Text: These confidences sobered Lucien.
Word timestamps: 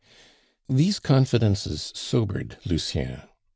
These 0.67 0.97
confidences 0.97 1.91
sobered 1.95 2.57
Lucien. 2.65 3.21